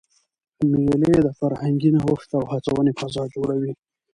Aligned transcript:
مېلې 0.85 1.17
د 1.23 1.27
فرهنګي 1.39 1.89
نوښت 1.95 2.29
او 2.37 2.43
هڅوني 2.51 2.91
فضا 2.99 3.23
جوړوي. 3.35 3.71